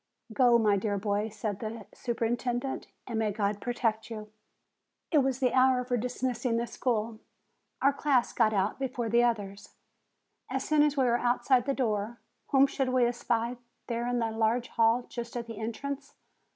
"Go, 0.33 0.57
my 0.57 0.77
dear 0.77 0.97
boy," 0.97 1.29
said 1.29 1.59
the 1.59 1.85
superintendent; 1.93 2.87
"and 3.05 3.19
may 3.19 3.31
God 3.31 3.61
protect 3.61 4.09
you!" 4.09 4.31
It 5.11 5.19
was 5.19 5.37
the 5.39 5.53
hour 5.53 5.83
for 5.83 5.95
dismissing 5.95 6.57
the 6.57 6.65
school. 6.65 7.19
Our 7.83 7.93
class 7.93 8.33
got 8.33 8.51
out 8.51 8.79
before 8.79 9.09
the 9.09 9.21
others. 9.23 9.75
As 10.49 10.63
soon 10.67 10.81
as 10.81 10.97
we 10.97 11.03
were 11.03 11.19
outside 11.19 11.65
the 11.67 11.75
door, 11.75 12.19
whom 12.47 12.65
should 12.65 12.89
we 12.89 13.05
espy 13.05 13.57
there 13.85 14.07
in 14.07 14.17
the 14.17 14.31
large 14.31 14.69
hall 14.69 15.03
just 15.03 15.37
at 15.37 15.45
the 15.45 15.59
entrance? 15.59 16.15